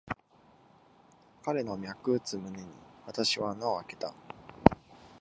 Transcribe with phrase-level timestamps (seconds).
[1.45, 2.67] 彼の脈打つ胸に、
[3.05, 4.11] 私は穴をあけた。